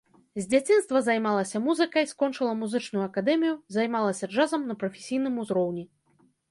З 0.37 0.43
дзяцінства 0.53 1.01
займалася 1.07 1.61
музыкай, 1.65 2.09
скончыла 2.13 2.57
музычную 2.63 3.05
акадэмію, 3.09 3.55
займалася 3.77 4.25
джазам 4.35 4.61
на 4.73 4.79
прафесійным 4.83 5.33
узроўні. 5.45 5.83